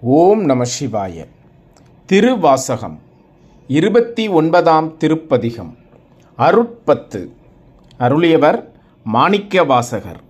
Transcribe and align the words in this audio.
ஓம் 0.00 0.44
நம 0.44 0.64
சிவாய. 0.80 1.26
திருவாசகம் 2.06 2.98
இருபத்தி 3.68 4.28
ஒன்பதாம் 4.28 4.96
திருப்பதிகம். 4.96 5.76
அருட்பத்து. 6.38 7.30
அருளியவர் 7.98 8.62
மாணிக்க 9.04 9.64
வாசகர் 9.64 10.20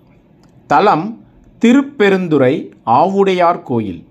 தலம் 0.66 1.24
திருப்பெருந்துறை 1.58 2.72
ஆவுடையார் 2.86 3.62
கோயில். 3.62 4.06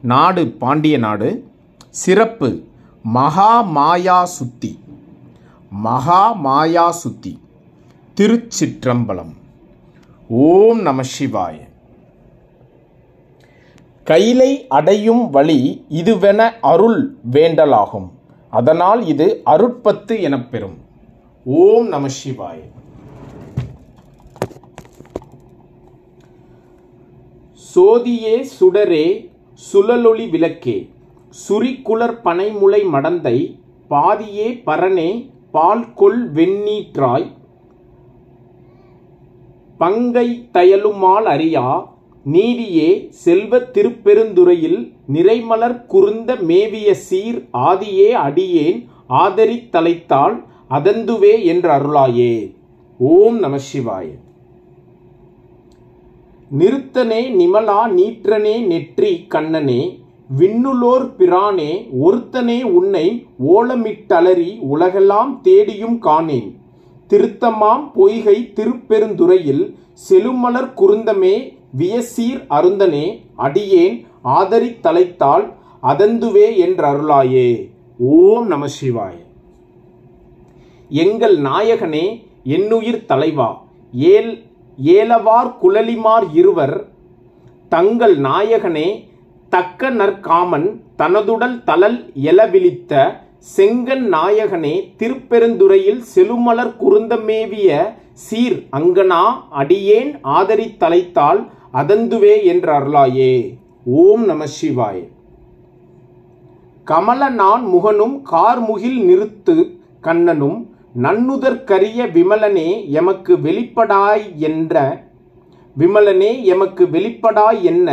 நாடு 0.00 0.48
பாண்டிய 0.48 0.98
நாடு. 0.98 1.48
சிறப்பு 1.90 2.62
மகா 3.02 3.60
மாயா 3.60 4.24
சுத்தி. 4.24 4.78
மகா 5.70 6.32
மாயா 6.32 6.90
சுத்தி. 6.90 7.42
திருச்சிற்றம்பலம். 8.16 9.34
ஓம் 10.28 10.82
நம 10.82 11.02
சிவாய. 11.18 11.72
கைலை 14.10 14.50
அடையும் 14.68 15.30
வழி 15.30 15.60
இதுவென 16.00 16.40
அருள் 16.60 17.00
வேண்டலாகும். 17.34 18.08
அதனால் 18.52 19.02
இது 19.12 19.26
அருட்பத்து 19.44 20.14
எனப்பெறும் 20.20 20.74
ஓம் 21.46 21.86
நம 21.88 22.08
சிவாய. 22.18 22.58
சோதியே 27.74 28.34
சுடரே 28.58 29.06
சுழலொளி 29.72 30.26
விளக்கே 30.34 30.76
சுரிக்குளர் 31.48 32.16
பனைமுளை 32.26 32.82
மடந்தை 32.94 33.36
பாதியே 33.90 34.48
பரனே 34.68 35.10
பால் 35.50 35.86
கொள் 35.94 36.20
வெண்ணீற்றாய் 36.32 37.26
பங்கை 39.80 40.28
தயலுமால் 40.52 41.26
அறியா 41.34 41.66
நீதியே 42.24 43.06
செல்வத் 43.24 43.72
திருப்பெருந்துறையில் 43.72 44.92
நிறைமலர் 45.12 45.84
குருந்த 45.88 46.40
மேவிய 46.40 46.92
சீர் 46.92 47.48
ஆதியே 47.52 48.08
அடியேன் 48.10 48.88
ஆதரித்தலைத்தாள் 49.08 50.44
அதந்துவே 50.70 51.44
என்று 51.44 51.70
அருளாயே. 51.70 52.54
ஓம் 52.98 53.38
நம 53.38 53.56
சிவாய. 53.56 54.06
நிறுத்தனே 56.58 57.20
நிமலா 57.30 57.80
நீற்றனே 57.88 58.66
நெற்றி 58.66 59.24
கண்ணனே 59.28 59.98
விண்ணுலோர் 60.38 61.14
பிரானே 61.16 61.88
ஒருத்தனே 62.04 62.62
உன்னை 62.62 63.26
ஓலமிட்டலறி 63.48 64.58
உலகெல்லாம் 64.58 65.40
தேடியும் 65.42 66.02
காணேன். 66.02 66.54
திருத்தமாம் 67.08 67.92
பொய்கை 67.94 68.52
திருப்பெருந்துறையில் 68.52 69.76
செலுமலர் 69.92 70.72
குருந்தமே 70.76 71.62
வியசீர் 71.74 72.40
அருந்தனே 72.48 73.06
அடியேன் 73.36 73.96
ஆதரித்தலைத்தால் 74.38 75.44
அதந்துவே 75.82 76.46
என்றருளாயே. 76.66 77.48
ஓம் 78.00 78.46
நம 78.46 78.66
சிவாய. 78.80 79.14
எங்கள் 80.90 81.36
நாயகனே 81.40 82.06
என்னுயிர் 82.56 83.04
தலைவா 83.06 83.50
ஏல் 84.14 84.32
ஏலவார் 84.78 85.50
குழலிமார் 85.62 86.26
இருவர் 86.32 86.76
தங்கள் 87.72 88.16
நாயகனே 88.18 88.88
தக்க 89.52 89.90
நற்காமன் 89.90 90.66
தனதுடல் 90.96 91.58
தளல் 91.64 91.98
எலவிழித்த 92.22 92.92
செங்கன் 93.56 94.06
நாயகனே 94.08 94.74
திருப்பெருந்துறையில் 94.96 96.02
செலுமலர் 96.14 96.74
குருந்தமேவிய 96.76 97.70
சீர் 98.26 98.58
அங்கனா 98.70 99.22
அடியேன் 99.50 100.12
ஆதரித்தலைத்தால் 100.34 101.40
அதந்துவே 101.74 102.34
என்று 102.44 102.70
அருளாயே. 102.72 103.32
ஓம் 103.86 104.24
நம 104.24 104.44
சிவாய். 104.58 105.02
கமல 106.86 107.28
நான் 107.30 107.64
முகனும் 107.64 108.16
கார்முகில் 108.30 108.98
நிறுத்து 109.08 109.56
கண்ணனும் 110.00 110.58
நன்னுதற்கரிய 111.04 112.00
விமலனே 112.12 112.68
எமக்கு 112.92 113.34
வெளிப்படாய் 113.36 114.26
என்ற 114.40 114.82
விமலனே 115.76 116.32
எமக்கு 116.44 116.84
வெளிப்படாய் 116.86 117.60
என்ன 117.62 117.88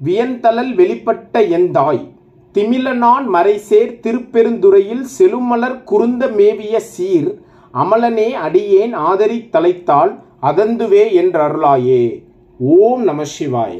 வியந்தளல் 0.00 0.72
வெளிப்பட்ட 0.74 1.42
எந்தாய் 1.50 2.02
திமிலனான் 2.54 3.26
மறைசேர் 3.28 3.92
திருப்பெருந்துறையில் 4.00 5.04
செலுமலர் 5.18 5.78
குருந்த 5.84 6.22
மேவிய 6.30 6.76
சீர் 6.92 7.30
அமலனே 7.74 8.28
அடியேன் 8.36 8.94
ஆதரித் 9.02 9.50
தலைத்தாள் 9.52 10.12
அதந்துவே 10.42 11.04
என்றருளாயே 11.22 12.02
ஓம் 12.60 13.02
நம 13.04 13.24
சிவாய. 13.24 13.74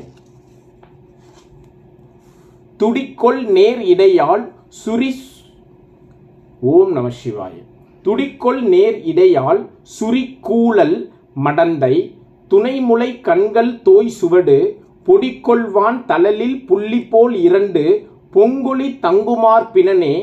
துடிக்கொள் 2.80 3.40
நேர் 3.46 3.78
இடையால் 3.78 4.44
சுரி 4.68 5.14
ஓம் 6.60 6.92
நம 6.92 7.10
சிவாய. 7.10 7.52
துடிக்கொள் 8.04 8.60
நேர் 8.60 8.96
இடையால் 9.04 9.68
சுரி 9.82 10.38
கூழல் 10.40 11.12
மடந்தை 11.44 11.94
துணைமுலை 12.50 13.20
கண்கள் 13.20 13.82
தோய் 13.82 14.08
சுவடு 14.08 14.78
பொடிக்கொள்வான் 15.06 16.04
தளலில் 16.06 16.64
புள்ளி 16.66 17.00
போல் 17.00 17.34
இரண்டு 17.34 18.06
பொங்கொழி 18.34 18.98
தங்குமார் 19.02 19.70
பிணனே 19.72 20.14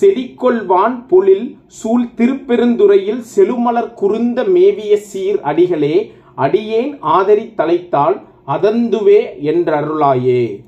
செடிக்கொள்வான் 0.00 1.06
பொழில் 1.08 1.56
சூழ் 1.66 2.14
திருப்பெருந்துறையில் 2.14 3.22
செழுமலர் 3.36 3.94
குருந்த 3.94 4.44
மேவிய 4.48 4.96
சீர் 4.96 5.40
அடிகளே 5.40 6.12
அடியேன் 6.34 6.98
ஆதரித் 7.00 7.56
தலைத்தால் 7.56 8.20
அதந்துவே 8.46 9.20
என்றருளாயே. 9.42 10.64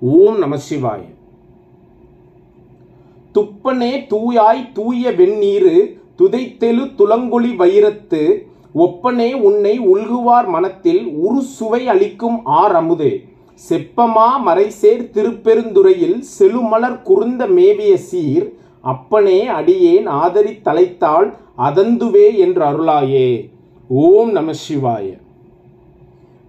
ஓம் 0.00 0.38
நம 0.38 0.56
சிவாய. 0.56 1.00
துப்பனே 3.34 4.06
தூயாய் 4.08 4.72
தூய 4.72 5.10
வெந்நீரு 5.10 5.96
துதைத்தெழு 6.18 6.94
துலங்கொளி 6.98 7.56
வைரத்து 7.56 8.42
ஒப்பனே 8.74 9.32
உன்னை 9.32 9.80
உள்குவார் 9.80 10.46
மனத்தில் 10.46 11.06
உரு 11.06 11.40
சுவை 11.40 11.88
அளிக்கும் 11.88 12.44
ஆர் 12.44 12.72
அமுதே. 12.72 13.24
செப்பமா 13.68 14.28
மறைசேர் 14.46 15.10
திருப்பெருந்துறையில் 15.10 16.22
செழுமலர் 16.38 17.02
குறுந்த 17.02 17.46
மேவிய 17.46 17.94
சீர் 17.94 18.52
அப்பனே 18.80 19.46
அடியேன் 19.46 20.06
ஆதரித் 20.06 20.64
தலைத்தாள் 20.64 21.34
அதந்துவே 21.58 22.36
என்று 22.36 22.64
அருளாயே 22.64 23.50
ஓம் 23.90 24.32
நம 24.32 24.52
சிவாய. 24.68 25.18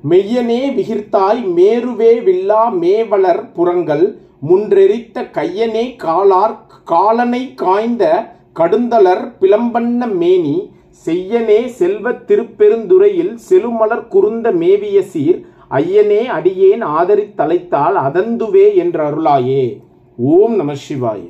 மெய்யனே 0.04 0.74
விகிர்த்தாய் 0.76 1.42
மேருவே 1.56 2.24
வில்லா 2.24 2.70
மேவலர் 2.70 3.52
புறங்கள் 3.52 4.18
முன்றெரித்த 4.50 5.24
கையனே 5.34 5.96
காலார் 5.96 6.56
காலனை 6.84 7.54
காய்ந்த 7.54 8.32
கடுந்தலர் 8.56 9.24
பிளம்பண்ண 9.42 10.08
மேனி 10.08 10.72
செய்யனே 11.06 11.68
செல்வத் 11.68 12.26
திருப்பெருந்துறையில் 12.28 13.34
செலுமலர் 13.50 14.08
குருந்த 14.08 14.52
மேவிய 14.52 15.00
சீர் 15.02 15.42
ஐயனே 15.72 16.26
அடியேன் 16.28 16.84
ஆதரித் 16.84 17.36
தலைத்தால் 17.36 17.96
அதந்துவே 17.96 18.76
என்ற 18.76 19.12
அருளாயே 19.12 19.82
ஓம் 20.16 20.56
நம 20.56 20.74
சிவாய. 20.90 21.22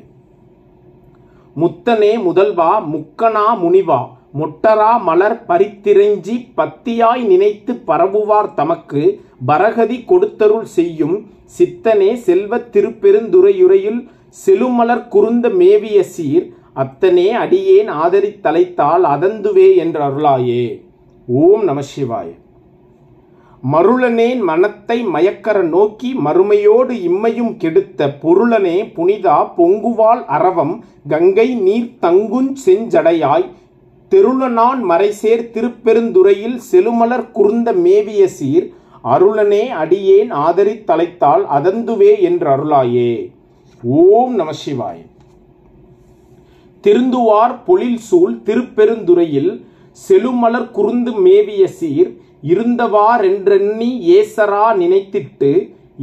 முத்தனே 1.56 2.14
முதல்வா 2.26 2.72
முக்கனா 2.94 3.48
முனிவா 3.64 4.18
மொட்டரா 4.34 5.02
மலர் 5.02 5.44
பரித்திரைஞ்சி 5.48 6.54
பத்தியாய் 6.56 7.24
நினைத்து 7.24 7.76
பரவுவார் 7.76 8.54
தமக்கு 8.54 9.22
பரகதி 9.48 10.06
கொடுத்தருள் 10.06 10.64
செய்யும் 10.64 11.18
சித்தனே 11.46 12.16
செல்வத் 12.16 12.72
திருப்பெருந்துறையுறையில் 12.72 14.10
செலுமலர் 14.46 15.08
குருந்த 15.08 15.50
மேவிய 15.50 16.00
சீர் 16.00 16.46
அத்தனே 16.76 17.30
அடியேன் 17.32 17.90
ஆதரித் 17.90 18.42
தலைத்தால் 18.42 19.04
அதந்துவே 19.04 19.76
என்று 19.76 20.00
அருளாயே 20.00 20.64
ஓம் 21.28 21.64
நம 21.64 21.82
சிவாய. 21.96 22.28
மருளனேன் 23.64 24.40
மனத்தை 24.40 25.06
மயக்கர 25.06 25.62
நோக்கி 25.62 26.14
மறுமையோடு 26.26 26.94
இம்மையும் 27.10 27.58
கெடுத்த 27.58 28.18
பொருளனே 28.22 28.78
புனிதா 28.96 29.48
பொங்குவாள் 29.58 30.26
அரவம் 30.26 30.84
கங்கை 31.08 31.56
நீர் 31.56 31.98
தங்குஞ் 32.02 32.54
செஞ்சடையாய் 32.66 33.48
தெருளனான் 34.12 34.82
மறைசேர் 34.86 35.52
திருப்பெருந்துறையில் 35.52 36.58
செழுமலர் 36.72 37.32
குறுந்த 37.32 37.74
மேவிய 37.74 38.28
சீர் 38.28 38.68
அருளனே 39.04 39.64
அடியேன் 39.74 40.32
ஆதரித் 40.38 40.86
தலைத்தால் 40.86 41.44
அதந்துவே 41.48 42.22
என்று 42.22 42.48
அருளாயே 42.50 43.12
ஓம் 43.84 44.34
நம 44.36 44.52
சிவாய. 44.52 44.98
திருந்துவார் 46.84 47.64
பொழில் 47.66 47.98
சூழ் 47.98 48.36
திருப்பெருந்துறையில் 48.44 49.52
செழுமலர் 50.00 50.72
குறுந்து 50.72 51.12
மேவிய 51.20 51.68
சீர் 51.68 52.10
இருந்தவாறென்றெண்ணி 52.44 53.90
ஏசரா 54.10 54.66
நினைத்திட்டு 54.74 55.52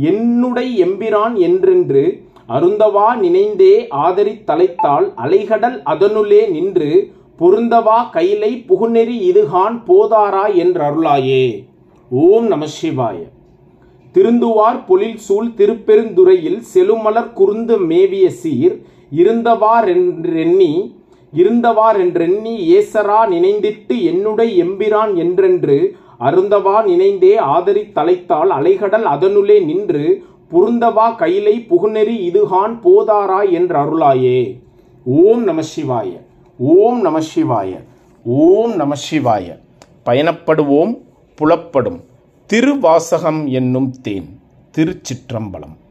என்னுடை 0.07 0.67
எம்பிரான் 0.79 1.37
என்றென்று 1.39 2.05
அருந்தவா 2.49 3.09
நினைந்தே 3.17 3.75
ஆதரித் 3.99 4.45
தலைத்தால் 4.45 5.07
அலைகடல் 5.17 5.79
அதனுள்ளே 5.83 6.43
நின்று 6.49 6.91
பொருந்தவா 7.39 8.11
கைலை 8.11 8.65
புகுநெறி 8.69 9.17
இதுகான் 9.31 9.77
போதாரா 9.89 10.45
என்றருளாயே. 10.63 11.65
ஓம் 12.11 12.47
நம 12.47 12.67
சிவாய. 12.77 13.19
திருந்துவார் 14.15 14.79
பொழில் 14.89 15.17
சூழ் 15.17 15.51
திருப்பெருந்துறையில் 15.55 16.61
செழுமலர் 16.75 17.33
குருந்து 17.33 17.77
மேவிய 17.79 18.27
சீர் 18.43 18.77
இருந்தவாறென்றெண்ணி 19.13 20.73
இருந்தவாறென்றெண்ணி 21.33 22.55
ஏசரா 22.77 23.21
நினைந்திட்டு 23.35 23.97
என்னுடை 24.03 24.49
எம்பிரான் 24.63 25.13
என்றென்று 25.15 25.79
அருந்தவா 26.21 26.77
நினைந்தே 26.85 27.35
ஆதரி 27.55 27.83
தலைத்தால் 27.93 28.53
அலைகடல் 28.59 29.07
அதனுள்ளே 29.15 29.59
நின்று 29.61 30.05
புருந்தவா 30.53 31.17
கைலை 31.17 31.55
புகுநெறி 31.71 32.17
இதுகான் 32.29 32.77
போதாரா 32.85 33.41
என்று 33.51 33.77
அருளாயே 33.77 34.41
ஓம் 35.07 35.43
நம 35.43 35.63
சிவாய. 35.77 36.11
ஓம் 36.59 37.01
நம 37.01 37.21
சிவாய. 37.21 37.83
ஓம் 38.25 38.77
நம 38.77 38.95
சிவாய. 39.11 39.59
பயணப்படுவோம் 40.07 40.99
புலப்படும். 41.35 42.01
திருவாசகம் 42.47 43.47
என்னும் 43.47 44.01
தேன். 44.01 44.41
திருச்சிற்றம்பலம். 44.77 45.77